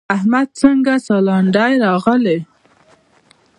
[0.15, 2.37] احمده څنګه سالنډی راغلې؟!